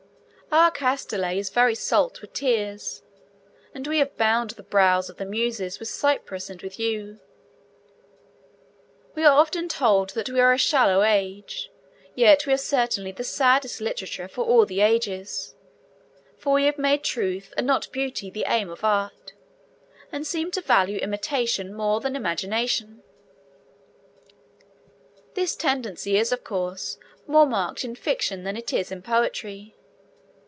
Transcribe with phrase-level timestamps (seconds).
[0.53, 3.03] Our Castaly is very salt with tears,
[3.73, 7.19] and we have bound the brows of the Muses with cypress and with yew.
[9.15, 11.71] We are often told that we are a shallow age,
[12.15, 15.55] yet we have certainly the saddest literature of all the ages,
[16.37, 19.31] for we have made Truth and not Beauty the aim of art,
[20.11, 23.03] and seem to value imitation more than imagination.
[25.33, 29.77] This tendency is, of course, more marked in fiction than it is in poetry.